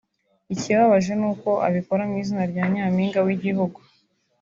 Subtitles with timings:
[0.53, 3.79] ikibabaje ni uko abikora mu izina rya Nyampinga w’igihugu